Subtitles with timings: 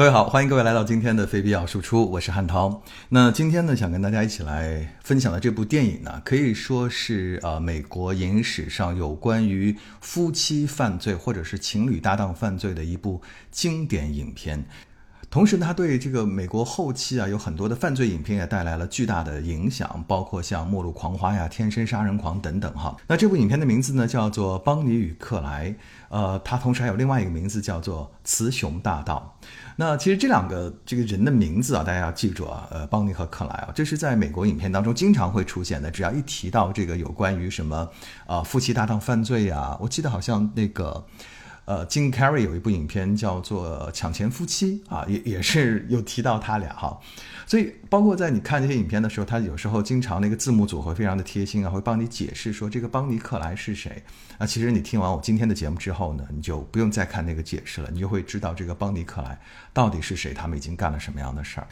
[0.00, 2.82] 各位好，欢迎各位来到今天的非必要输出，我是汉涛。
[3.10, 14.64] 那今天呢，想跟大家一起来分享的这部电影呢，可以说是呃美国影史上有关于夫妻犯罪或者是情侣搭档犯罪的一部经典影片。
[15.30, 22.96] 同时他，对这个美国后期啊有很多的犯罪影片也带来了巨大的影响，包括像《末路狂花》呀、《天生杀人狂》等等哈。
[23.06, 25.70] 那这部影片的名字呢叫做《邦尼与克莱》，
[26.08, 29.36] 呃，它同时还有另外一个名字叫做《雌雄大盗》。
[29.76, 35.88] 那其实这两个这个人的名字啊，大家要记住啊，呃，邦尼和克莱啊，这是在美国影片当中经常会出现的。
[35.92, 37.88] 只要一提到这个有关于什么
[38.26, 41.06] 啊夫妻搭档犯罪呀，我记得好像那个。
[41.70, 46.98] 呃，金凯瑞有一部影片叫做《抢钱夫妻》啊，也也是有提到他俩哈，
[47.46, 54.02] 所以包括在你看这些影片的时候，他有时候经常那个字幕组会非常的贴心啊，会帮你解释说这个邦尼克莱是谁
[54.38, 54.44] 啊。
[54.44, 59.38] 其实你听完我今天的节目之后呢，你就不用再看那个解释了，你就会知道这个邦尼克莱
[59.72, 61.68] 到底是谁，他们已经干了什么样的事儿。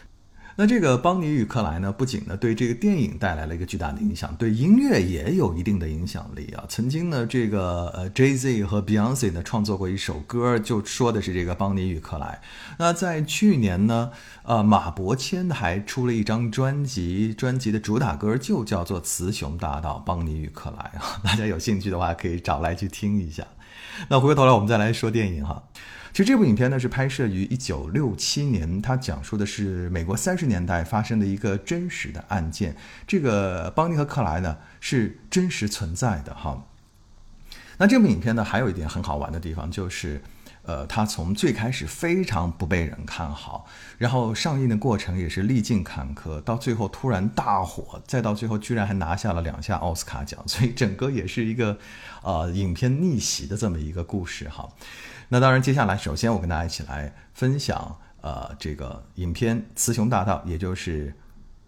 [0.60, 6.64] 那这个邦尼与克莱呢，不仅呢对这个电影带来了一个巨大的影响，对音乐也有一定的影响力啊。
[6.68, 12.40] 曾经呢，这个呃 Jay Z 和 Beyonce 呢创作过一首歌，就说的是这个邦尼与克莱。
[12.76, 14.10] 那在去年呢，
[14.42, 21.20] 呃马伯骞还出了一张专辑，专辑的主打歌就叫做《雌雄大盗邦尼与克莱》啊。
[21.22, 23.46] 大家有兴趣的话，可以找来去听一下。
[24.08, 25.62] 那回过头来，我们再来说电影哈。
[26.12, 32.74] 其实这部影片呢是拍摄于一九六七年，它讲述的是美国三十年代发生的一个真实的案件。
[33.06, 36.64] 这个邦尼和克莱呢是真实存在的哈。
[37.76, 40.20] 那这部影片呢还有一点很好玩的地方，就是
[40.68, 43.66] 呃，它从最开始非常不被人看好，
[43.96, 51.78] 然后上映的过程也是历尽坎坷，到最后突然大火，再到最后居然还拿下了两下奥斯卡奖，所以整个也是一个
[52.22, 54.68] 呃影片逆袭的这么一个故事哈。
[55.30, 61.08] 那当然，接下来首先我跟大家一起来分享，呃，这个影片《雌雄大盗》，也就是《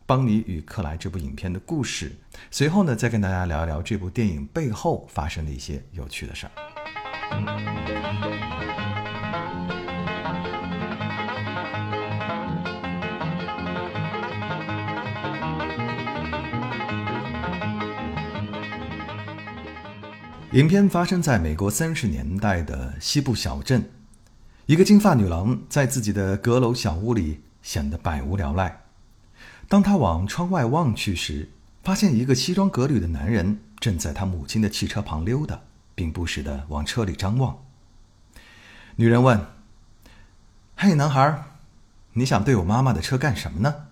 [0.04, 2.12] 邦尼与克莱》这部影片的故事。
[2.50, 6.52] 随后呢，再跟大家聊一聊这部电影背后发生的一些有趣的事儿。
[20.52, 23.88] 影片发生在美国三十年代的西部小镇，
[24.66, 28.82] 一个金发女郎在自己的阁楼小屋里显得百无聊赖。
[29.68, 31.48] 当她往窗外望去时，
[31.84, 35.60] 发现一个西装革履的男人正在她母亲的汽车旁溜达，
[35.94, 37.56] 并不时地往车里张望。
[38.96, 39.46] 女人问
[40.74, 41.44] ：“嘿，男孩，
[42.14, 43.86] 你想对我妈妈的车干什么呢？”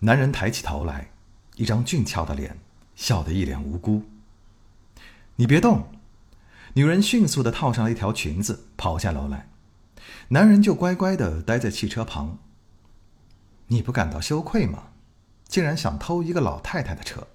[0.00, 1.10] 男人抬起头来，
[1.54, 2.58] 一张俊俏的脸，
[2.96, 4.02] 笑得一脸无辜。
[5.40, 5.88] 你别动，
[6.74, 9.48] 女人迅速的套上了一条裙子，跑下楼来。
[10.30, 12.38] 男人就乖乖的待在汽车旁。
[13.68, 14.88] 你不感到羞愧吗？
[15.46, 17.28] 竟然想偷一个老太太的车！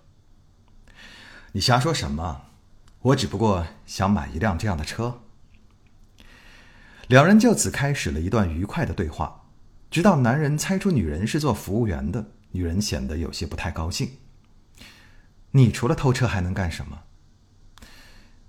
[1.53, 2.41] 你瞎说什么？
[3.03, 5.21] 我只不过想买一辆这样的车。
[7.07, 9.45] 两人就此开始了一段愉快的对话，
[9.89, 14.17] 直到男人猜出女人是做服务员的，女人显得有些不太高兴。
[15.51, 17.03] 你除了偷车还能干什么？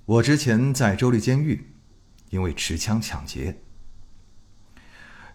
[0.07, 1.73] 我之前在州立监狱，
[2.29, 3.63] 因为持枪抢劫。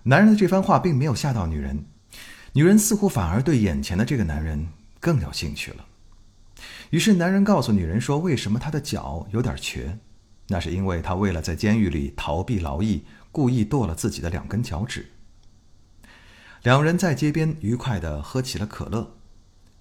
[0.03, 1.85] 男人的这番话并没有吓到女人，
[2.53, 4.67] 女人似乎反而对眼前的这个男人
[4.99, 5.85] 更有兴趣了。
[6.91, 9.97] 于是，男人告诉女人说：“为什么他的脚有点瘸？
[10.47, 15.09] 那是因为他为了在监狱里逃避劳役，故意剁了自己的两根脚趾。”
[16.61, 19.15] 两人在街边愉快的喝起了可乐。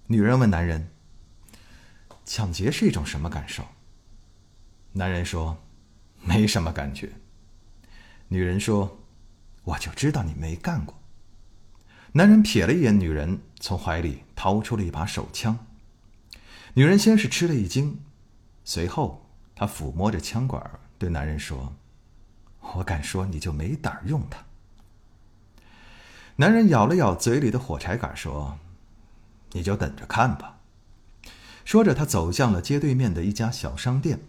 [0.07, 0.89] 女人问男人
[2.25, 3.63] ：“抢劫是一种什么感受？”
[4.93, 5.57] 男人说
[6.21, 7.11] ：“没什么感觉。”
[8.29, 8.99] 女人说
[9.63, 10.99] ：“我就知道你没干过。”
[12.13, 15.67] 男人瞥了一眼女人，从怀里掏出了一把手枪。
[16.73, 17.99] 女人先是吃了一惊，
[18.63, 21.75] 随后她抚摸着枪管，对男人说
[22.75, 24.43] ：“我敢说，你就没胆用它。”
[26.37, 28.57] 男人咬了咬嘴里的火柴杆，说
[29.53, 30.59] ：“你就等着看吧。”
[31.63, 34.21] 说着，他走向了街对面的一家小商店。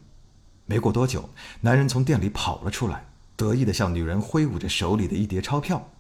[0.70, 1.28] 没过多久，
[1.62, 5.90] 男人从店里跑了出来，得意地向女人挥舞着手里的一叠钞票。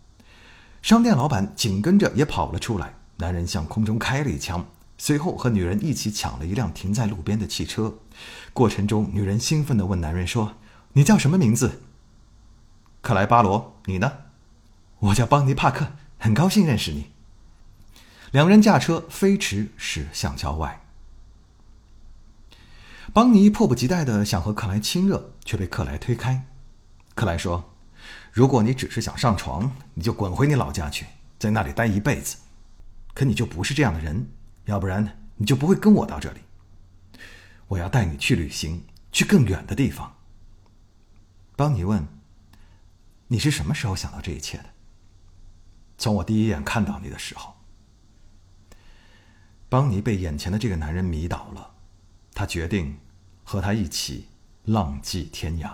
[0.80, 4.64] 商店老板紧跟着也跑了出来，男人向空中开了一枪，
[4.96, 7.98] 随后和女人一起抢了一辆停在路边的汽车。
[8.52, 10.54] 过程中，女人兴奋地问男人说
[10.94, 11.82] ：“你叫什么名字
[13.02, 14.12] ？”“克莱巴罗，你呢
[15.10, 17.10] ？”“我叫邦尼帕克，很高兴认识你。”
[18.30, 20.80] 两人驾车飞驰驶向郊外。
[23.12, 26.46] 邦尼迫不及待的想和克莱亲热，却被克莱推开。
[27.16, 27.74] 克莱说
[28.30, 32.36] ：“如果你只是想上床，你就滚回你老家去，在那里待一辈子。
[33.12, 34.30] 可你就不是这样的人，
[34.66, 36.40] 要不然你就不会跟我到这里。
[37.66, 40.14] 我要带你去旅行，去更远的地方。”
[41.56, 42.06] 邦尼问
[43.26, 44.66] ：“你是什么时候想到这一切的？”
[45.98, 47.56] 从我第一眼看到你的时候。
[49.68, 51.69] 邦尼被眼前的这个男人迷倒了，
[52.40, 52.96] 他决定
[53.44, 54.26] 和他一起
[54.64, 55.68] 浪迹天涯。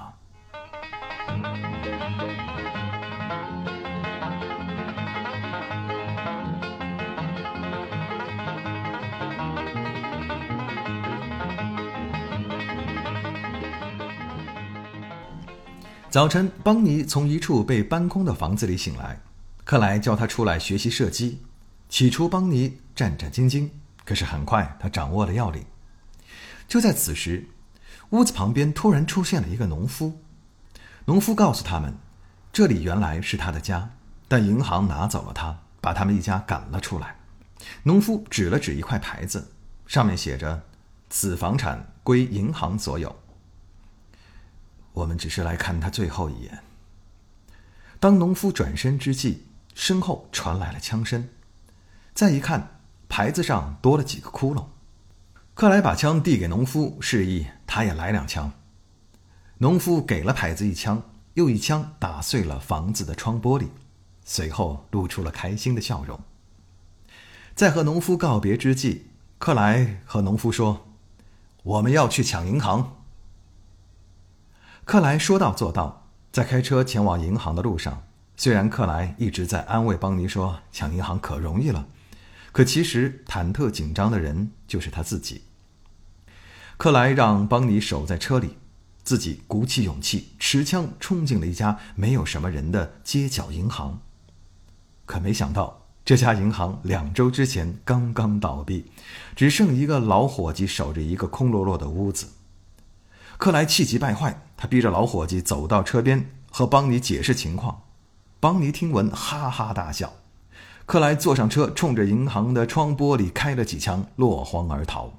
[16.10, 19.20] 早晨，邦尼从一处被搬空的房子里醒来，
[19.62, 21.42] 克莱叫他出来学习射击。
[21.88, 23.70] 起初，邦尼战战兢兢。
[24.04, 25.64] 可是很快，他掌握了要领。
[26.68, 27.48] 就在此时，
[28.10, 30.20] 屋子旁边突然出现了一个农夫。
[31.06, 31.94] 农夫告诉他们，
[32.52, 33.90] 这里原来是他的家，
[34.28, 37.16] 但银行拿走了他，把他们一家赶了出来。
[37.84, 39.52] 农夫指了指一块牌子，
[39.86, 40.64] 上面写着
[41.08, 43.16] ：“此房产归银行所有。”
[44.92, 46.62] 我们只是来看他最后一眼。
[48.00, 51.28] 当农夫转身之际，身后传来了枪声。
[52.14, 52.72] 再一看。
[53.08, 54.64] 牌子上多了几个窟窿，
[55.56, 58.52] 克莱把枪递给农夫，示意他也来两枪。
[59.56, 63.68] 农夫给了牌子一枪，又一枪打碎了房子的窗玻璃，
[64.22, 66.20] 随后露出了开心的笑容。
[67.54, 69.06] 在和农夫告别之际，
[69.38, 70.88] 克莱和农夫说
[71.64, 72.98] ：“我们要去抢银行。”
[74.84, 78.02] 克莱说到做到，在开车前往银行的路上，
[78.36, 81.88] 虽然克莱一直在安慰邦尼说：“抢银行可容易了。”
[82.52, 85.42] 可其实，忐忑紧张的人就是他自己。
[86.76, 88.58] 克莱让邦尼守在车里，
[89.02, 94.00] 自己鼓起勇气，持枪冲进了一家没有什么人的街角银行。
[95.06, 98.90] 可没想到，这家银行两周之前刚刚倒闭，
[99.34, 102.28] 只剩一个老伙计守着一个空落落的屋子。
[103.38, 107.82] 克莱气急败坏，他逼着老伙计走到车边，和邦尼解释情况。
[108.38, 110.12] 邦尼听闻，哈哈大笑。
[110.84, 115.12] 克莱坐上车，冲着银行的窗玻璃开了几枪，落荒而逃。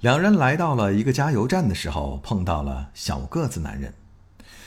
[0.00, 3.94] 两人来到了一个加油站的时候，碰到了小个子男人。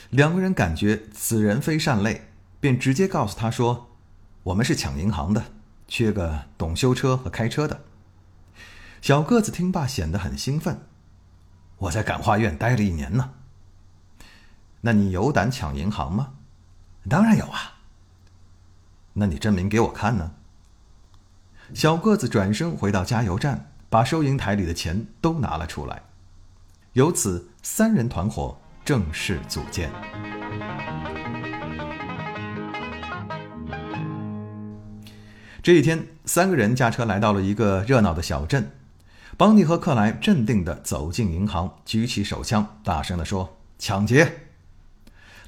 [0.10, 2.28] 两个人感觉此人非善类，
[2.60, 3.92] 便直接告诉他说
[4.44, 5.45] ：“我们是抢银行的，
[5.88, 7.86] 缺个懂修车和开车的。”
[9.01, 10.81] 小个子听罢显得很兴奋
[11.80, 13.31] ：“我在感化院待了一年呢。
[14.81, 16.33] 那你有胆抢银行吗
[17.10, 17.80] ？”“当然有啊。”
[19.16, 20.33] 那你证明给我看呢？
[21.74, 26.01] 小个子转身回到加油站，把收银台里的钱都拿了出来。
[26.93, 29.91] 由此，三人团伙正式组建。
[35.61, 38.71] 这一天，三个人驾车来到了一个热闹的小镇。
[39.35, 44.47] 邦尼和克莱镇定地走进银行，举起手枪，大声地说：“抢劫！”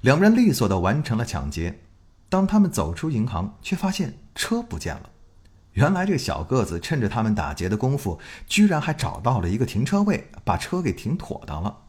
[0.01, 1.79] 两人利索地完成了抢劫。
[2.27, 5.09] 当他们走出银行，却发现车不见了。
[5.73, 11.79] 原来这小个子趁着他们打劫的功夫，居然还找到了一个停车位，把车给停妥当了。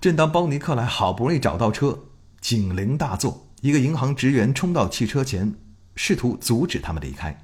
[0.00, 1.98] 正当邦尼克莱好不容易找到车，
[2.40, 5.54] 警铃大作，一个银行职员冲到汽车前，
[5.94, 7.42] 试图阻止他们离开。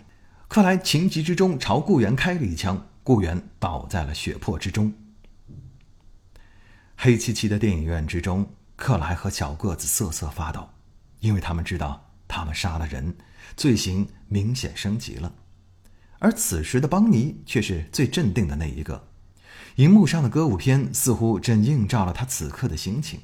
[0.49, 4.93] 克莱情急之中朝雇员开了一枪，雇员倒在了血泊之中。
[6.97, 10.71] 黑漆漆的电影院之中，克莱和小个子瑟瑟发抖。
[11.21, 13.17] 因为他们知道，他们杀了人，
[13.57, 15.33] 罪行明显升级了。
[16.19, 19.09] 而此时的邦尼却是最镇定的那一个。
[19.77, 23.21] 荧幕上的歌舞片似乎正映照了他此刻的心情。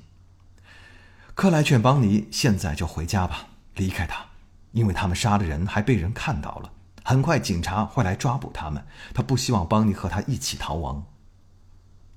[1.35, 4.25] 克莱劝邦尼现在就回家吧，离开他，
[4.73, 6.73] 因为他们杀了人，还被人看到了。
[7.03, 8.85] 很快警察会来抓捕他们。
[9.13, 11.05] 他不希望邦尼和他一起逃亡。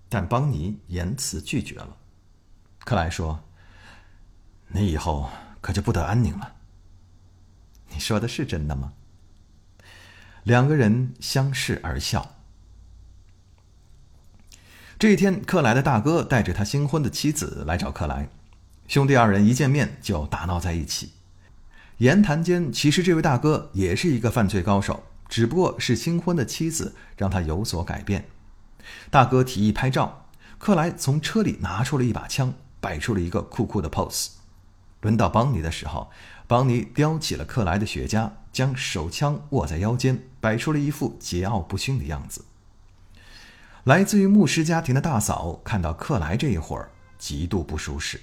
[0.09, 1.97] 但邦尼严词拒绝了。
[2.79, 3.43] 克莱说
[4.67, 5.29] ：“你以后……”
[5.65, 6.54] 可就不得安宁了。
[7.95, 8.91] 你说的是真的吗？
[10.43, 12.35] 两个人相视而笑。
[14.99, 18.27] 这一天，克莱的大哥带着他新婚的妻子来找克莱，
[18.87, 21.13] 兄弟二人一见面就打闹在一起。
[21.99, 28.25] 言谈间，其实这位大哥也是一个犯罪高手，只不过是新婚的妻子让他有所改变。
[29.09, 34.31] 大哥提议拍照，克莱从车里拿出了一把枪，摆出了一个酷酷的 pose。
[35.05, 36.09] 轮到邦尼的时候，
[36.47, 42.43] 邦尼叼起了克莱的雪茄，将手枪握在腰间，摆出了一副桀骜不驯的样子。
[43.83, 48.19] 来自于牧师家庭的大嫂看到克莱这一会儿，极度不舒适。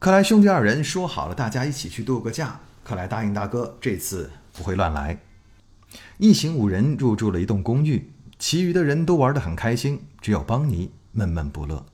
[0.00, 2.58] 克莱兄弟二人说好了，大家一起去度个假。
[2.82, 5.20] 克莱答应大哥，这次不会乱来。
[6.18, 11.86] 一行五人入住了一栋公寓，其余的人都玩得很开心，只有邦尼闷闷不乐。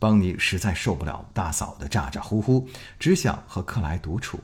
[0.00, 4.40] 邦尼实在受不了大嫂的咋咋呼呼，只想和克莱独处。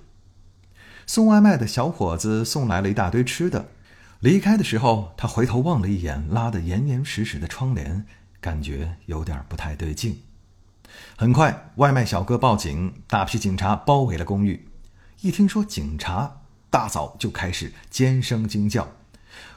[1.06, 3.70] 送外卖的小伙子送来了一大堆吃的，
[4.20, 8.04] 离开的时候，他回头望了一眼拉得严严实实的窗帘，
[8.40, 10.22] 感觉有点不太对劲。
[11.16, 14.68] 很快，外卖小哥报警，大批警察包围了公寓。
[15.22, 18.88] 一听说警察，大嫂就开始尖声惊叫。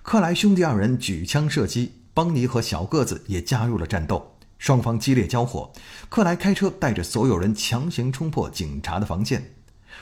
[0.01, 4.35] 克莱兄弟二人举枪射击，邦尼和小个子也加入了战斗。
[4.59, 5.71] 双方激烈交火，
[6.09, 9.55] 克莱开车带着所有人强行冲破警察的防线。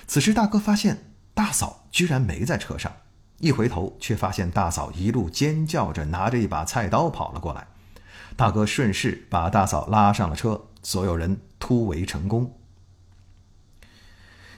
[0.08, 2.92] 此时，大哥发现大嫂居然没在车上，
[3.40, 7.68] 一回头却发现大嫂一路尖叫着拿着一把菜刀跑了过来。
[8.36, 12.54] 大哥顺势把大嫂拉上了车，所有人突围成功。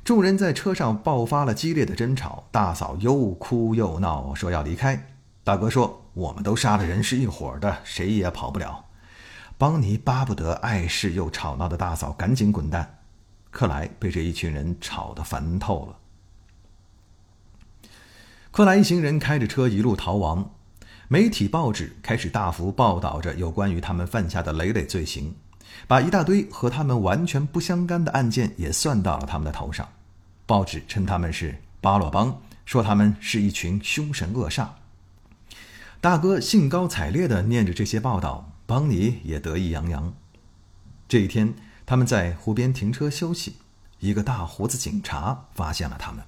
[0.04, 5.14] 众人在车上爆发了激烈的争吵，大嫂又哭又闹，说要离开。
[5.44, 8.86] 大哥说：“我们都杀了人，是一伙的，谁也跑不了。”
[9.60, 13.00] 邦尼巴不得碍事又吵闹的大嫂赶紧滚蛋，
[13.52, 15.98] 克莱被这一群人吵得烦透了。
[18.52, 20.50] 克莱一行人开着车一路逃亡，
[21.10, 25.36] 媒体报纸开始大幅报道着有关于他们犯下的累累罪行，
[25.90, 29.86] 把一大堆和他们完全不相干的案件也算到了他们的头上。
[30.46, 34.70] 报纸称他们是巴洛邦，说他们是一群凶神恶煞。
[36.00, 38.54] 大哥兴高采烈地念着这些报道。
[38.70, 40.14] 邦尼也得意洋洋。
[41.08, 41.56] 这一天，
[41.88, 43.56] 他们在湖边停车休息，
[43.98, 46.24] 一个大胡子警察发现了他们。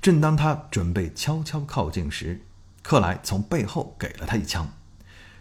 [0.00, 2.46] 正当他准备悄悄靠近时，
[2.82, 4.72] 克莱从背后给了他一枪，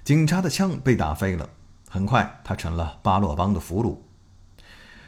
[0.04, 1.52] 警察的枪被打飞了。
[1.90, 4.00] 很快，他成了巴洛邦的俘虏。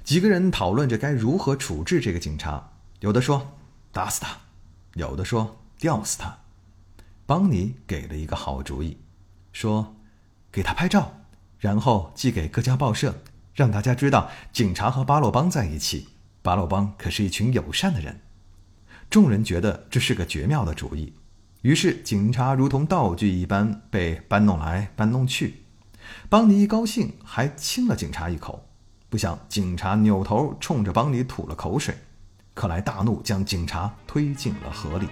[0.05, 3.57] 几个人讨论着该如何处置这个警察，有的说
[3.91, 4.37] 打死他，
[4.93, 6.37] 有的说吊死他。
[7.25, 8.97] 邦尼给了一个好主意，
[9.51, 9.93] 说。
[10.51, 11.21] 给他拍照，
[11.59, 13.21] 然后寄给各家报社，
[13.53, 16.09] 让大家知道警察和巴洛邦在一起。
[16.41, 18.21] 巴洛邦可是一群友善的人。
[19.09, 21.13] 众人觉得这是个绝妙的主意，
[21.61, 25.63] 于是警察如同道具一般被搬弄来搬弄去。
[26.29, 28.67] 邦尼一高兴，还亲了警察一口。
[29.09, 31.95] 不想警察扭头冲着邦尼吐了口水。
[32.53, 35.07] 克莱大怒，将警察推进了河里。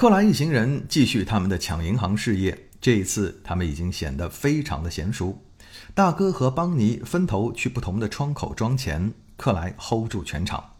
[0.00, 2.70] 克莱一行人继续他们的抢银行事业。
[2.80, 5.44] 这一次，他们已经显得非常的娴熟。
[5.94, 10.72] 大哥和邦尼分头去不同的窗口装钱，克莱 hold 住全场。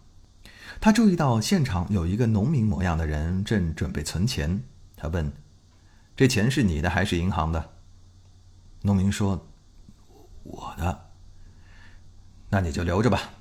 [0.81, 4.62] 他注意到现场有一个农民模样的人正准备存钱。
[4.97, 5.31] 他问
[6.17, 7.73] ：“这钱是你的还是银行的？”
[8.81, 9.47] 农民说
[10.45, 11.11] ：“我的。”
[12.49, 13.33] 那你就留着吧。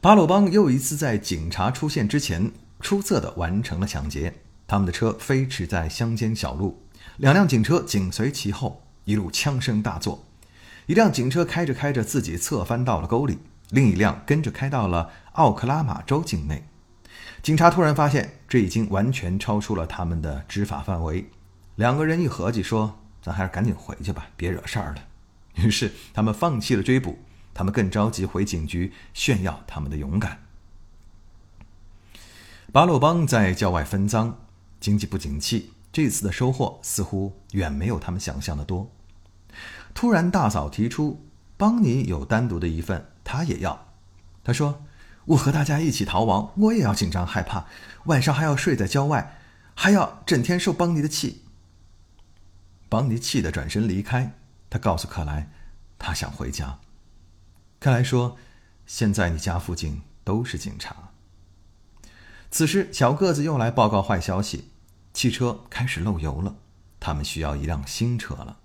[0.00, 2.50] 巴鲁邦又一次在警察出现之前。
[2.80, 4.34] 出色的完成了抢劫，
[4.66, 6.82] 他们的车飞驰在乡间小路，
[7.16, 10.24] 两辆警车紧随其后，一路枪声大作。
[10.86, 13.38] 一辆警车开着开着，自己侧翻到了沟里，
[13.70, 16.66] 另一辆跟着开到了奥克拉玛州境内。
[17.42, 21.28] 警察突然发现，这已经完全超出了他们的执法范围。
[21.76, 25.04] 两个人一合计，说：“咱还是赶紧回去吧，别惹事儿了。”
[25.56, 27.18] 于是他们放弃了追捕，
[27.52, 30.47] 他们更着急回警局炫耀他们的勇敢。
[32.70, 34.36] 巴洛邦在郊外分赃，
[34.78, 38.90] 经济不景气，这次的收获似乎远没有他们想象的多。
[39.94, 41.24] 突然，大嫂提出，
[41.56, 43.88] 邦尼有单独的一份，他也要。
[44.44, 44.84] 他说
[45.24, 47.64] ：“我和大家一起逃亡，我也要紧张害怕，
[48.04, 49.38] 晚上还要睡在郊外，
[49.74, 51.44] 还要整天受邦尼的气。”
[52.90, 54.34] 邦尼气得转身离开。
[54.68, 55.50] 他告诉克莱，
[55.98, 56.78] 他想回家。
[57.80, 58.36] 克莱说
[58.84, 60.94] ：“现在你家附近都是警察。”
[62.50, 64.70] 此时，小个子又来报告坏消息：
[65.12, 66.56] 汽车开始漏油了，
[66.98, 68.58] 他们需要一辆新车了。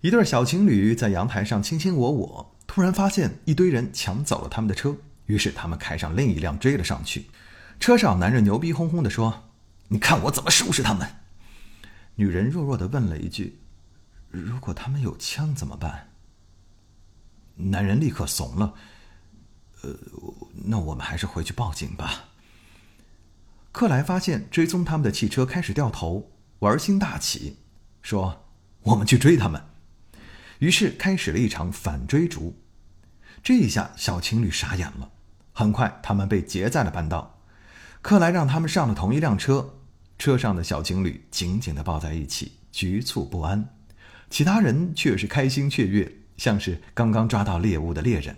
[0.00, 4.96] 一对小情侣在阳台上卿卿我我，突然发现一堆人抢走了他们的车，
[5.26, 7.26] 于是他们开上另一辆追了上去。
[7.78, 9.50] 车上男人牛逼哄哄地说
[9.88, 11.06] ：“你看我怎么收拾他们。”
[12.16, 13.60] 女人弱弱地问了一句
[14.30, 16.08] ：“如果他们有枪怎么办？”
[17.56, 18.74] 男人立刻怂了。
[19.82, 19.94] 呃，
[20.66, 22.24] 那我们还是回去报警吧。
[23.72, 27.56] 克莱发现追踪他们的汽车开始掉头，玩心大起，
[28.02, 28.44] 说
[28.82, 29.62] ：“我们去追他们。”
[30.58, 32.56] 于是开始了一场反追逐。
[33.42, 35.10] 这一下，小情侣傻眼了。
[35.52, 37.38] 很快，他们被截在了半道。
[38.02, 39.76] 克莱让他们上了同一辆车，
[40.18, 43.76] 车上的小情侣紧紧地抱在一起，局促不安。
[44.28, 48.36] 其他人却是开心雀跃，像是刚刚抓到猎物的猎人。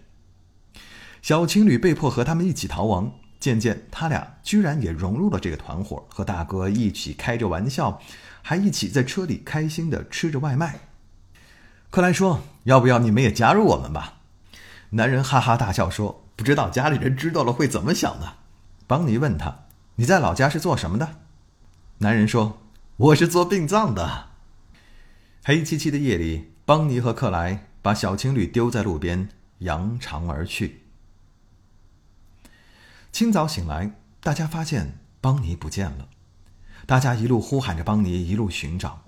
[1.22, 3.12] 小情侣被迫和他们一起逃亡。
[3.38, 8.00] 渐渐，他俩居然也融入了这个团伙，和大哥一起开着玩笑，
[8.40, 10.78] 还一起在车里开心地吃着外卖。
[11.90, 14.20] 克莱说：“要不要你们也加入我们吧？”
[14.90, 18.34] 男人哈哈大笑说：“不知道家里人知道了会怎么想呢？”
[18.86, 19.64] 邦尼问他
[19.96, 21.16] ：“你在老家是做什么的？”
[21.98, 22.60] 男人说
[22.96, 24.26] ：“我是做殡葬的。”
[25.42, 30.81] 黑漆漆的夜里，邦尼和克莱把小情侣丢在路边，扬长而去。
[33.12, 33.92] 清早醒来，
[34.22, 36.08] 大家发现邦尼不见了。
[36.86, 39.02] 大家一路呼喊着邦尼，一路寻找。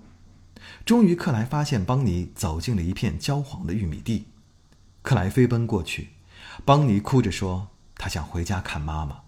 [0.85, 4.27] 终于，克莱发现邦尼走进了一片焦黄的玉米地。
[5.01, 6.09] 克莱飞奔过去，
[6.63, 9.21] 邦尼哭着说：“他想回家看妈妈。”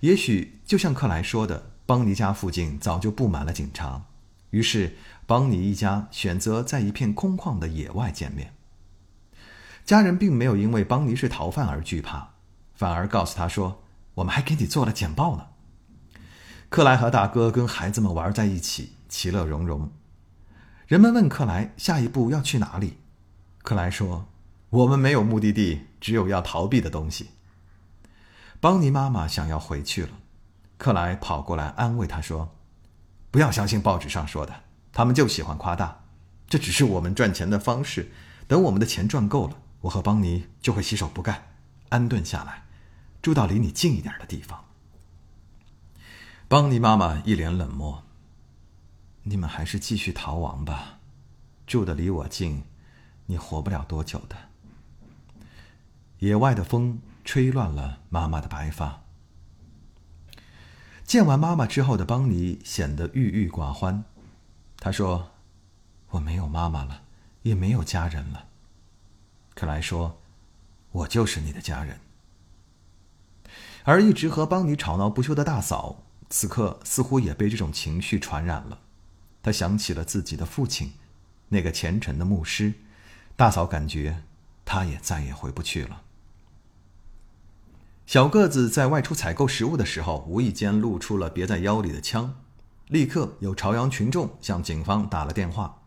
[0.00, 4.06] 也许就像克莱说的，邦尼家附近早就布满了警察。
[4.48, 8.54] 于是，邦尼一家选择在一片空旷的野外见面。
[9.84, 12.33] 家人并没有因为邦尼是逃犯而惧怕，
[12.74, 13.82] 反而告诉他说
[14.14, 15.46] ：“我们还给你做了简报呢。”
[16.68, 19.92] 克莱和大哥跟孩子们玩在一起，其乐融融。
[20.86, 22.98] 人们问克莱下一步要去哪里，
[23.62, 24.26] 克莱说
[24.70, 27.30] ：“我们没有目的地，只有要逃避的东西。”
[28.60, 30.10] 邦尼妈妈想要回去了，
[30.76, 32.54] 克莱跑过来安慰她说
[33.30, 34.52] ：“不要相信报纸上说的，
[34.92, 36.00] 他们就喜欢夸大，
[36.48, 38.10] 这只是我们赚钱的方式。
[38.46, 41.46] 等我们的钱赚够了，我和邦尼就会洗手不干，
[41.88, 42.63] 安顿下来，
[43.24, 44.62] 住到离你近一点的地方。”
[46.46, 48.04] 邦尼妈妈一脸冷漠。
[49.22, 50.98] 你们还是继续逃亡吧，
[51.66, 52.64] 住的离我近，
[53.24, 54.36] 你活不了多久的。
[56.18, 59.00] 野外的风吹乱了妈妈的白发。
[61.04, 64.04] 见完妈妈之后的邦尼显得郁郁寡欢，
[64.76, 65.30] 他说
[66.10, 67.04] ：“我没有妈妈了，
[67.40, 68.48] 也没有家人了。”
[69.56, 70.20] 克莱说
[70.92, 71.98] ：“我就是你的家人。”
[73.84, 78.80] 而一直和邦尼吵闹不休的大嫂，此刻似乎也被这种情绪传染了。
[79.42, 80.92] 她想起了自己的父亲，
[81.50, 82.74] 那个虔诚的牧师。
[83.36, 84.22] 大嫂感觉，
[84.64, 86.02] 他也再也回不去了。
[88.06, 92.36] 小个子在外出采购食物的时候，无意间露出了别在腰里的枪，
[92.88, 95.82] 立刻有朝阳群众向警方打了电话。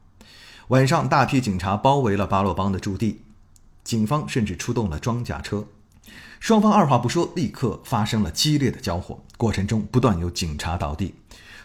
[0.67, 3.23] 晚上，大批警察包围了巴洛邦的驻地，
[3.83, 5.65] 警方甚至出动了装甲车。
[6.39, 11.15] 双方二话不说，立刻发生了激烈的交火，过程中不断有警察倒地。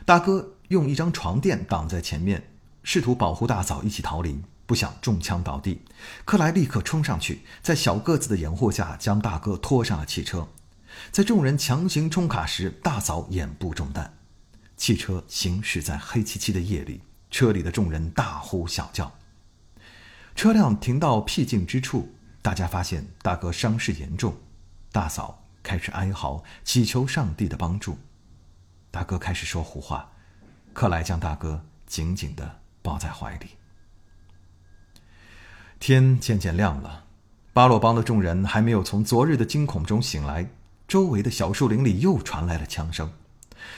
[0.05, 0.55] 大哥。
[0.69, 2.43] 用一张床垫挡在前面，
[2.83, 5.83] 试图保护大嫂一起逃离，不想中枪倒地。
[6.25, 10.49] 克莱立刻冲上去，在小个子的掩护下将大哥拖上了汽车。
[11.11, 14.15] 在众人强行冲卡时，大嫂眼部中弹。
[14.79, 19.13] 汽车行驶在黑漆漆的夜里，车里的众人大呼小叫。
[20.35, 24.37] 车辆停到僻静之处，大家发现大哥伤势严重，
[24.91, 27.97] 大嫂开始哀嚎，祈求上帝的帮助。
[28.91, 30.11] 大哥开始说胡话。
[30.73, 33.51] 克莱将大哥紧紧地抱在怀里。
[35.79, 37.05] 天渐渐亮了，
[37.53, 40.51] 巴洛邦的众人还没有从昨日的惊恐中醒来。
[40.89, 43.13] 周围的小树林里又传来了枪声，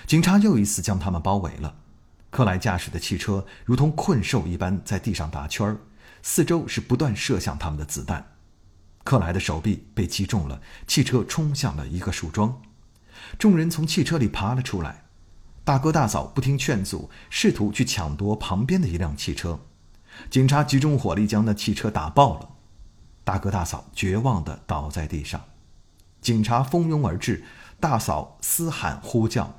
[0.07, 1.77] 警察又一次将他们包围了。
[2.31, 5.77] 克莱驾驶的汽车如同困兽一般在地上打圈儿，
[6.23, 8.34] 四周是不断射向他们的子弹。
[9.05, 12.61] 克莱的手臂被击中了，汽车冲向了一个树桩。
[13.39, 15.05] 众人从汽车里爬了出来。
[15.63, 19.61] 大哥大嫂不听劝阻，试图去抢夺旁边的一辆汽车。
[20.29, 22.51] 警察集中火力将那汽车打爆了。
[23.25, 25.43] 大哥大嫂绝望地倒在地上。
[26.21, 27.45] 警察蜂拥而至，
[27.81, 29.59] 大嫂嘶喊呼叫，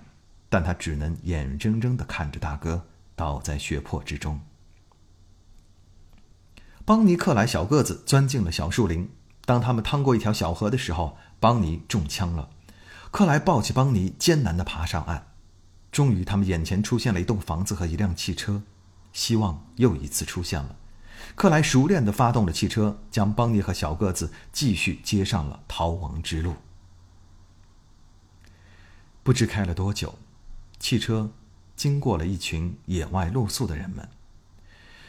[0.50, 4.42] 但她只能眼睁睁地看着大哥倒在血泊之中。
[6.84, 9.10] 邦尼克莱小个子钻进了小树林。
[9.46, 12.50] 当他们趟过一条小河的时候，邦尼中枪了。
[13.12, 15.28] 克莱抱起邦尼，艰难地爬上岸。
[15.92, 18.64] 终于，他们眼前出现了一栋房子和一辆汽车，
[19.14, 20.76] 希望又一次出现了。
[21.36, 26.56] 克莱熟练地发动了汽车，将邦尼和小个子继续接上了逃亡之路。
[29.24, 30.20] 不知开了多久，
[30.80, 31.32] 汽车
[31.76, 34.10] 经过了一群野外露宿的人们。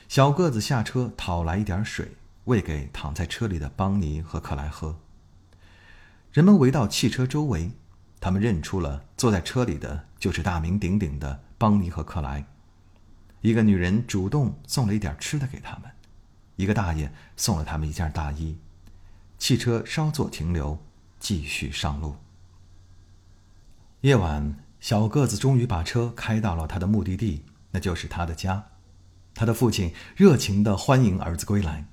[0.09, 2.13] 小个子下车讨来一点水，
[2.47, 4.99] 喂给躺在车里的邦尼和克莱喝。
[6.33, 7.71] 人们围到汽车周围。
[8.19, 12.45] 他们认出了坐在车里的就是大名鼎鼎的邦尼和克莱。
[13.41, 15.83] 一个女人主动送了一点吃的给他们，
[16.57, 18.59] 一个大爷送了他们一件大衣。
[19.39, 20.83] 汽车稍作停留，
[21.21, 22.17] 继续上路。
[24.01, 28.65] 夜晚，小个子终于把车开到了他的目的地，那就是他的家。
[29.35, 31.87] 他的父亲热情地欢迎儿子归来。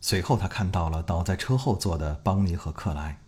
[0.00, 3.18] 随后，他看到了倒在车后座的邦尼和克莱，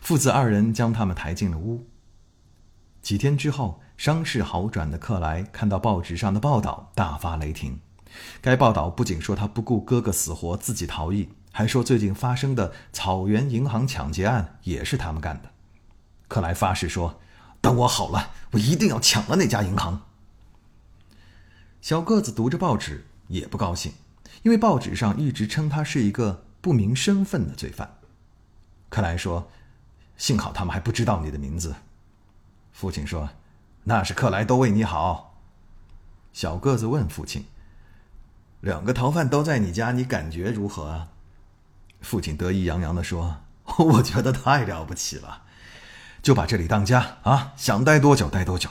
[0.00, 1.86] 父子二人将他们抬进了屋。
[3.00, 7.80] 几天之后，伤势好转的克莱看到报纸上的报道，大发雷霆。
[8.40, 15.50] 该报道不仅说他不顾哥哥死活自己逃逸，还说最近发生的草原银行抢劫案也是他们干的。
[16.28, 17.20] 克莱发誓说。
[17.60, 20.02] 等我好了，我一定要抢了那家银行。
[21.80, 23.94] 小个子读着报纸也不高兴，
[24.44, 27.98] 因为报纸上一直称他是一个不明身份的罪犯。
[28.90, 29.50] 克莱说
[30.16, 31.74] ：“幸好他们还不知道你的名字。”
[32.70, 33.30] 父亲说
[33.84, 35.40] ：“那是克莱都为你好。”
[36.34, 37.46] 小个子问父亲
[38.60, 41.08] ：“两个逃犯都在你家，你感觉如何啊？”
[42.02, 43.38] 父亲得意洋洋地说
[43.78, 45.44] ：“我觉得太了不起了。”
[46.22, 47.54] 就把这里当家啊！
[47.56, 48.68] 想待多久待多久。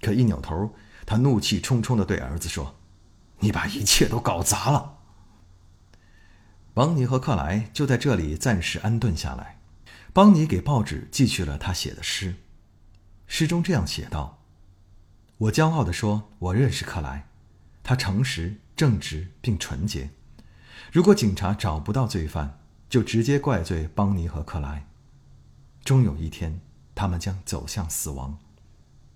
[0.00, 2.74] 可一扭头，他怒气冲冲的对儿子说
[3.40, 4.98] ：“你把一切都搞砸了。”
[6.74, 9.58] 邦尼和克莱就在这里暂时安顿下来。
[10.12, 12.36] 邦尼给报纸寄去了他写的诗，
[13.26, 14.38] 诗中这样写道
[15.38, 17.28] ：“我骄傲地说，我认识克莱，
[17.84, 20.10] 他诚实、正直并纯洁。
[20.90, 24.86] 如果警察找不到罪犯，就直接怪罪邦尼和克莱。”
[25.84, 26.60] 终有一天，
[26.94, 28.38] 他们将走向死亡，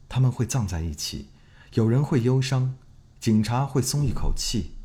[0.08, 1.30] 他们会葬在一起，
[1.74, 2.76] 有人会忧伤，
[3.22, 4.78] 警察会松一口气，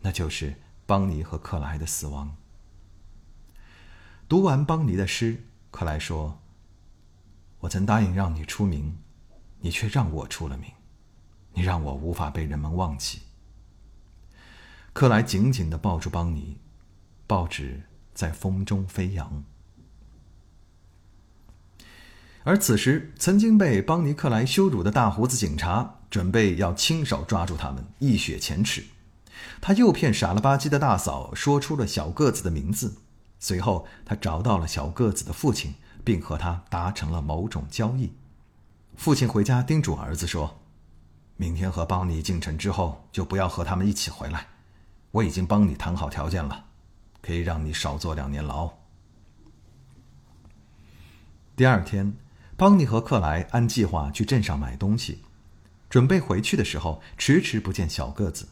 [0.00, 2.36] 那就是邦尼和克莱的死亡。
[4.28, 6.40] 读完邦尼的诗，克莱说
[7.60, 8.98] ：“我曾答应让你出名，
[9.60, 10.68] 你却让我出了名，
[11.52, 13.20] 你让我无法被人们忘记。”
[14.92, 16.58] 克莱紧紧的抱住邦尼，
[17.28, 19.44] 报纸在风中飞扬。
[22.46, 28.84] 而此时，曾经被邦尼克莱羞辱的大胡子警察准备要亲手抓住他们，一雪前耻。
[29.60, 32.98] 他诱骗傻了吧唧的大嫂说出了小个子的名字，
[33.40, 38.12] 随后他找到了小个子的父亲，并和他达成了某种交易。
[38.94, 40.60] 父亲回家叮嘱儿子说
[41.34, 44.46] ：“明天和邦尼进城之后，就不要和他们一起回来。
[45.10, 46.66] 我已经帮你谈好条件了，
[47.20, 48.70] 可以让你少坐两年牢。”
[51.56, 52.14] 第二天。
[52.56, 55.20] 邦尼和克莱按计划去镇上买东西，
[55.90, 58.48] 准备回去的时候，迟迟不见小个子。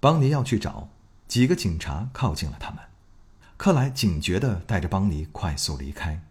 [0.00, 0.90] 邦尼要去找，
[1.26, 2.80] 几个警察靠近了他们。
[3.56, 6.22] 克莱警觉地带着邦尼快速离开。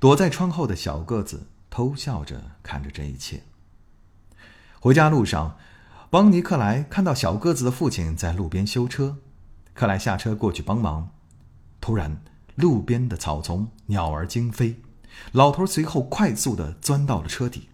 [0.00, 3.44] 躲在窗后的小个子偷笑着看着这一切。
[4.80, 5.58] 回家路上，
[6.10, 9.18] 邦尼、克莱看到小个子的父亲在路边修车，
[9.74, 11.10] 克莱下车过去帮忙。
[11.80, 12.20] 突然，
[12.56, 14.80] 路边的草丛鸟儿惊飞。
[15.32, 17.68] 老头随后快速地钻到了车底，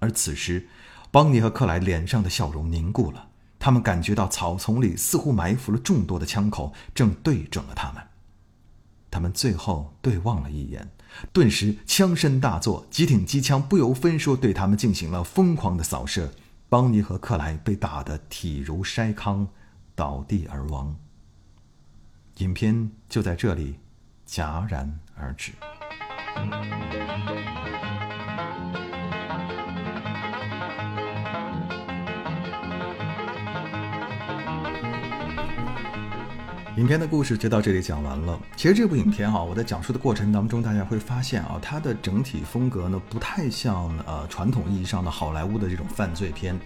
[0.00, 0.68] 而此时，
[1.10, 3.28] 邦尼和克莱脸上的笑容凝固了。
[3.58, 8.02] 他们感觉到草丛里似乎埋伏了众多的枪口，正对准了他们。
[9.10, 10.88] 他们最后对望了一眼，
[11.32, 16.32] 顿时枪声大作，几挺机枪不由分说对他们进行了疯狂的扫射。
[16.68, 19.48] 邦尼和克莱被打得体如筛糠，
[19.96, 20.96] 倒地而亡。
[22.36, 23.80] 影片就在这里
[24.26, 25.52] 戛然而止。
[36.76, 38.40] 影片的故事就到这里讲完了。
[38.56, 46.58] 其实这部影片哈，我在讲述的过程当中，大家会发现啊，它的整体风格呢，不太像呃传统意义上的好莱坞的这种犯罪片，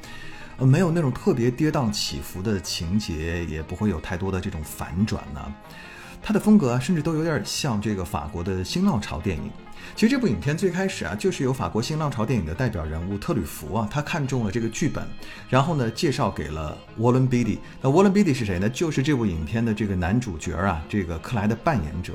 [0.57, 5.53] 呃，没有那种特别跌宕起伏的情节，也不会有太多的这种反转呢。
[6.23, 9.51] 它的风格啊，甚至都有点像这个法国的新浪潮电影。
[9.94, 15.07] 其实这部影片最开始啊，就是由法国新浪潮电影的代表人物特吕弗啊，他看中了这个剧本，
[15.49, 17.61] 然后呢介绍给了沃伦·比利。
[17.81, 18.68] 那沃伦·比利是谁呢？
[18.68, 22.12] 就是这部影片的这个男主角啊，这个克莱的扮演者。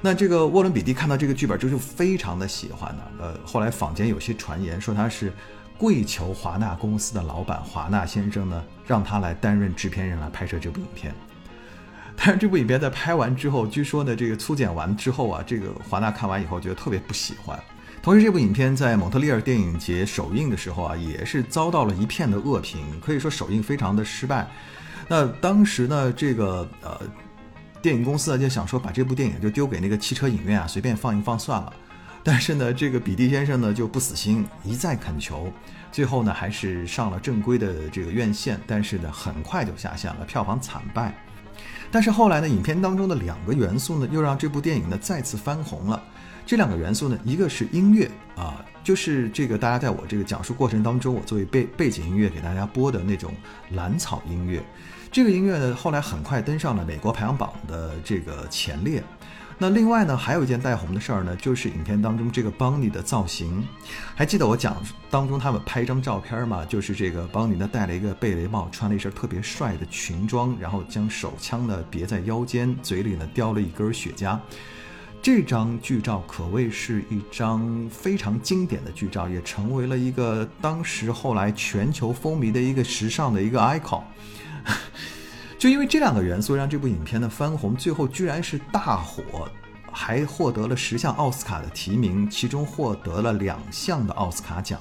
[0.00, 3.02] 那这个沃伦·比利看到这个剧本之后就，非常的喜欢呢。
[3.20, 5.32] 呃，后来坊间有些传言说他是
[5.76, 11.14] 跪求华纳公司的老板华纳先生呢，让他来担任制片人来拍摄这部影片。
[12.20, 17.58] 但是这部影片在拍完之后，据说呢，这个粗剪完之后啊，这个华纳看完以后觉得特别不喜欢。
[18.02, 24.46] 同时，这部影片在蒙特利尔电影节首映的时候啊，也是遭到了一片的恶评，可以说首映非常的失败。
[25.06, 27.00] 那当时呢，这个呃，
[27.80, 31.72] 电影公司啊就想说把这部电影就丢给那个汽车影院啊，随便放一放算了。
[32.22, 35.52] 但是呢，这个比蒂先生呢就不死心，一再恳求，
[35.90, 41.14] 最后呢还是上了正规的这个院线，但是呢很快就下线了，票房惨败。
[41.90, 46.02] 但是后来呢，影片当中的两个元素呢，又让这部电影呢再次翻红了。
[46.44, 53.34] 这两个元素呢，一个是音乐啊，就是这个大家在我这个讲述过程当中，我作为背背景音乐给大家播的那种
[53.72, 54.62] 蓝草音乐。
[55.10, 59.02] 这个音乐呢，后来很快登上了美国排行榜的这个前列。
[59.60, 63.66] 那另外呢，还有一件带红的事儿呢，就是影片当中这个邦尼的造型。
[64.14, 66.64] 还记得我讲当中他们拍一张照片吗？
[66.64, 74.38] 就是这个邦尼呢戴了一个贝雷帽，穿了一身特别帅的裙装，然后将手枪呢别在腰间，嘴里呢叼了一根雪茄。
[75.20, 84.02] 这张剧照可谓是一张非常经典的剧照，也成为了一个当时后来全球风靡的一个时尚的一个 icon。
[85.58, 89.50] 就因为这两个元素，让这部影片的翻红，最后居然是大火，
[89.90, 94.80] 还获得了十项奥斯卡的提名，其中获得了两项的奥斯卡奖，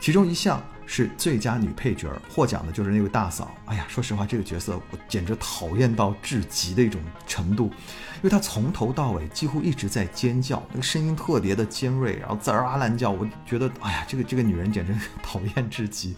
[0.00, 3.54] 其中一项是最佳女配角，获奖的就是那位大嫂。
[3.66, 16.16] 哎呀，说实话，这个角色我简直讨厌到至极的一种程度，因为她从头到尾几乎一直在尖叫，那个声音特别的尖锐，然后滋儿哇乱叫，我觉得，哎呀，这个这个女人简直讨厌至极。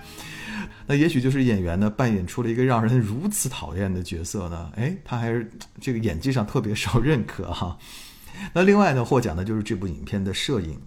[0.86, 4.70] 那也许就是演员呢扮演出了一个让人如此讨厌的角色呢？
[4.76, 7.78] 哎，他还是这个演技上特别受认可哈。
[8.52, 10.78] 那另外呢，获奖的就是这部影片的摄影。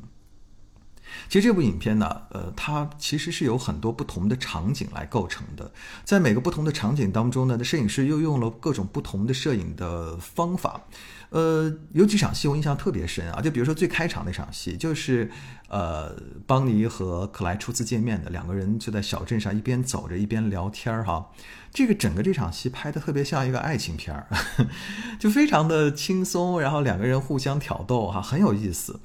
[1.29, 5.71] 其实这部影片呢，呃，它其实是有很多不同的场景来构成的，
[6.03, 10.81] 在每个不同的场景当中呢，那摄影师又用了各种不同的摄影的方法。
[11.29, 15.29] 呃，有几场戏我印象特别深啊，就比如说最开场那场戏，就是
[15.67, 21.29] 呃，邦尼和克莱初次见面的两个人就在小镇上一边走着一边聊天儿哈，
[21.73, 24.27] 这个整个这场戏拍的特别像一个爱情片儿，
[25.19, 29.01] 就非常的轻松，然后两个人互相挑逗哈，很有意思。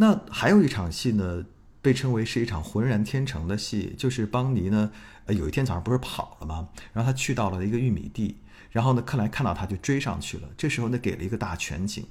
[0.00, 1.44] 那还有一场戏呢，
[1.82, 4.90] 被称为是一场浑然天成的戏，就是邦尼呢，
[5.26, 6.70] 呃，有一天早上不是跑了吗？
[6.94, 8.38] 然后他去到了一个玉米地。
[8.70, 10.48] 然后呢，克莱看到他就追上去了。
[10.56, 12.06] 这时候呢，给了一个大全景。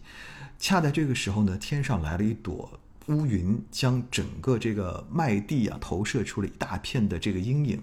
[0.60, 7.82] 恰在这个时候呢，天上来了一朵乌云，将整个这个麦地啊投射出了一大片的这个阴影。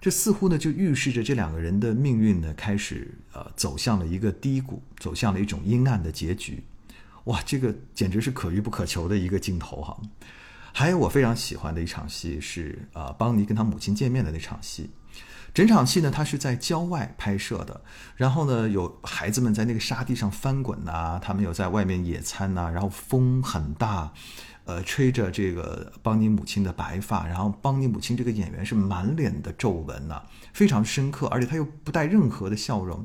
[0.00, 6.64] 这似乎呢，就预示着这两个人的命运呢，开始呃走向了一个低谷，走向了一种阴暗的结局。
[7.24, 9.96] 哇，这个简直是可遇不可求的一个镜头哈。
[10.72, 14.90] 还有我非常喜欢的一场戏是啊，邦尼跟他母亲见面的那场戏。
[15.52, 17.80] 整场戏呢，它是在郊外拍摄的，
[18.14, 24.12] 然后呢，有孩子们在那个沙地上翻滚呐，他们有在外面野餐呐，然后风很大，
[24.70, 33.04] 呃，吹着这个邦尼母亲的白发，然后邦尼母亲这个演员是满脸的皱纹呐，非常深刻，而且他又不带任何的笑容，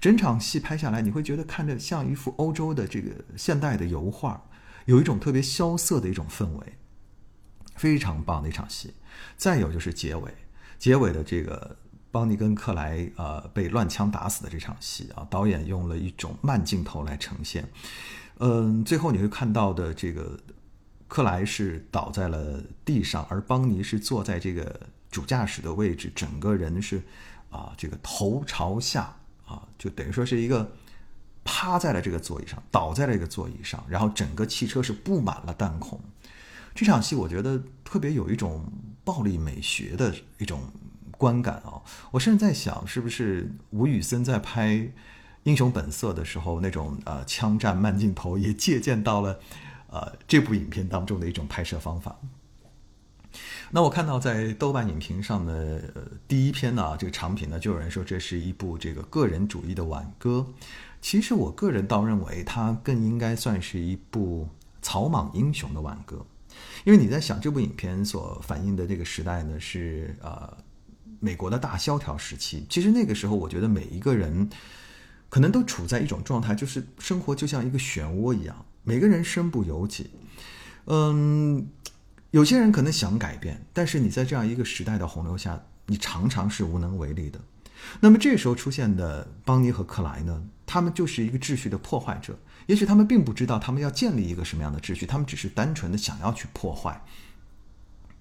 [0.00, 4.42] 整场戏拍下来，你会觉得看着像一幅欧洲的这个现代的油画，
[4.86, 6.72] 有一种特别萧瑟的一种氛围，
[7.76, 8.94] 非常棒的一场戏。
[9.36, 10.34] 再有就是结尾，
[10.80, 11.76] 结尾的这个。
[12.10, 17.68] 邦尼跟克莱呃被乱枪打死的这场戏啊，导演用了一种慢镜头来呈现。
[18.38, 20.38] 嗯，最后你会看到的这个
[21.14, 24.80] 克莱是倒在了地上，而邦尼是坐在这个
[25.12, 27.00] 主驾驶的位置，整个人是
[27.50, 29.14] 啊这个头朝下
[29.46, 30.72] 啊，就等于说是一个
[31.44, 36.00] 趴在了这个座椅上，倒在了这个座椅上，然后整个汽车是布满了弹孔。
[36.74, 38.64] 这场戏我觉得特别有一种
[39.04, 40.60] 暴力美学的一种。
[41.16, 44.70] 观感啊，我甚至在想，是不是吴宇森在拍
[45.44, 49.38] 《英雄本色》的时候，那种呃枪战慢镜头也借鉴到了
[49.94, 52.18] 呃这部影片当中的一种拍摄方法。
[53.70, 55.80] 那我看到在豆瓣影评上的
[56.28, 60.44] 第一篇呢，这个长评呢，就有人说这是一部这个个人主义的挽歌。
[61.00, 64.48] 其实我个人倒认为，它更应该算是一部
[64.82, 66.26] 草莽英雄的挽歌，
[66.84, 70.56] 因为你在想这部影片所反映的这个时代呢，是呃。
[71.20, 74.46] 美国的大萧条时期，其实那个时候，我觉得每一个人
[75.30, 80.10] 可能都处在一种状态，就是生活就像一个漩涡一样，每个人身不由己。
[80.86, 81.66] 嗯，
[82.30, 87.40] 有些人可能想改变，但是你在这样一个时代的洪流下，你常常是无能为力的。
[88.00, 92.38] 那么这时候出现的邦尼和克莱呢，他们就是一个秩序的破坏者。
[92.66, 97.02] 也许他们并不知道他们要建立一个什么样的秩序，他们只是单纯的想要去破坏。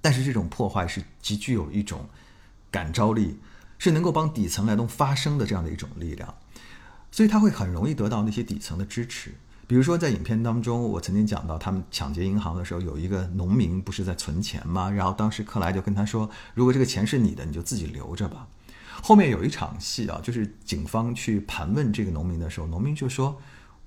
[0.02, 2.10] 但是这种破坏是极具有一种。
[2.73, 3.38] 感召力
[3.78, 6.34] 是能够帮底层来动发声的这样的一种力量，
[7.12, 9.36] 所以他会很容易得到那些底层的支持。
[9.73, 14.88] 比如说在影片当中，我曾经讲到他们抢劫银行的时候，有一个农民不是在存钱吗？
[14.88, 18.47] 然后当时克莱就跟他说：“如果这个钱是你的，你就自己留着吧。”
[19.01, 23.36] 后面有一场戏啊，就是警方去盘问这个农民的时候，农民就说：“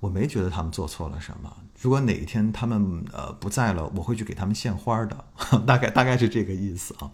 [0.01, 1.55] 我没觉得他们做错了什么。
[1.79, 5.23] 如果哪一天他们呃不在了，我会去给他们献花的，
[5.65, 7.09] 大概大概是这个意思啊。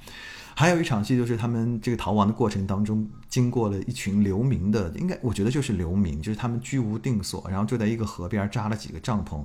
[0.55, 9.43] 还有一场戏就是他们这个逃亡的过程当中，经过了一群流民的，应该我觉得就是流民，就是他们居无定所，然后就在一个河边扎了几个帐篷，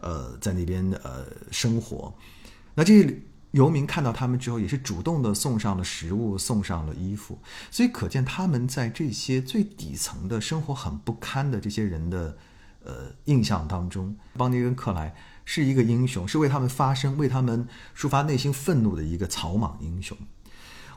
[0.00, 2.12] 呃，在那边呃生活。
[2.74, 7.38] 那这些游民看到他们之后，也是主动的送上了食物，送上了衣服，
[7.70, 12.36] 所以可见他们在这些最底层的生活很不堪的这些人的
[12.84, 17.66] 呃印象当中，邦尼跟克莱是一个英雄，是为他们发声、为他们
[17.96, 20.16] 抒发内心愤怒的一个草莽英雄。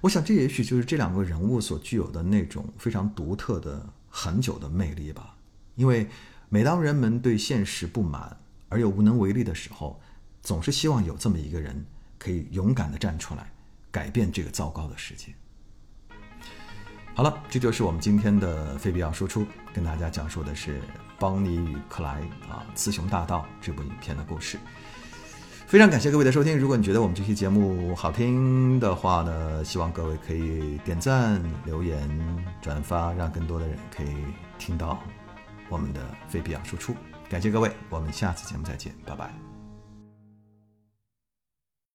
[0.01, 5.35] 我想，这也许就是这两个人物所具有的那种非常独特的、很久的魅力吧。
[5.75, 6.09] 因为
[6.49, 8.35] 每当人们对现实不满
[8.67, 10.01] 而又无能为力的时候，
[10.41, 11.85] 总是希望有这么一个人
[12.17, 13.51] 可以勇敢地站出来，
[13.91, 15.33] 改变这个糟糕的世界。
[17.13, 20.79] 好了，这就是我们今天的非必要输出，跟大家讲述的是
[21.19, 24.57] 《邦尼与克莱》啊，《雌雄大盗》这部影片的故事。
[25.71, 26.59] 非常感谢各位的收听。
[26.59, 31.97] 如果你觉得我们这期节目好听的话呢，希望各位可以点赞、留言、
[32.61, 34.13] 转发，让更多的人可以
[34.59, 35.01] 听到
[35.69, 36.93] 我们的非必要输出。
[37.29, 39.50] 感谢各位，我们下次节目再见，拜拜。